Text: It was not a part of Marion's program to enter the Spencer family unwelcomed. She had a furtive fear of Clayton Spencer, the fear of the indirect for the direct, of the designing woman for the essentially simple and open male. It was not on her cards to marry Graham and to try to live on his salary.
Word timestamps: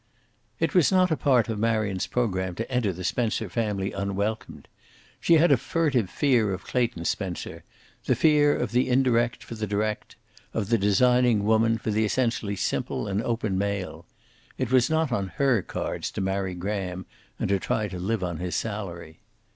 It 0.59 0.73
was 0.73 0.91
not 0.91 1.11
a 1.11 1.15
part 1.15 1.47
of 1.47 1.59
Marion's 1.59 2.07
program 2.07 2.55
to 2.55 2.71
enter 2.71 2.91
the 2.91 3.03
Spencer 3.03 3.49
family 3.49 3.91
unwelcomed. 3.91 4.67
She 5.19 5.35
had 5.35 5.51
a 5.51 5.57
furtive 5.57 6.09
fear 6.09 6.53
of 6.55 6.63
Clayton 6.63 7.05
Spencer, 7.05 7.63
the 8.05 8.15
fear 8.15 8.57
of 8.57 8.71
the 8.71 8.89
indirect 8.89 9.43
for 9.43 9.53
the 9.53 9.67
direct, 9.67 10.15
of 10.55 10.69
the 10.69 10.79
designing 10.79 11.43
woman 11.43 11.77
for 11.77 11.91
the 11.91 12.03
essentially 12.03 12.55
simple 12.55 13.07
and 13.07 13.21
open 13.21 13.59
male. 13.59 14.07
It 14.57 14.71
was 14.71 14.89
not 14.89 15.11
on 15.11 15.27
her 15.35 15.61
cards 15.61 16.09
to 16.13 16.19
marry 16.21 16.55
Graham 16.55 17.05
and 17.37 17.49
to 17.49 17.59
try 17.59 17.87
to 17.89 17.99
live 17.99 18.23
on 18.23 18.37
his 18.37 18.55
salary. 18.55 19.19